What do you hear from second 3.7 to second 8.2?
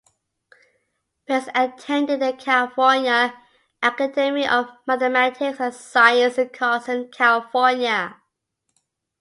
Academy of Mathematics and Science in Carson, California.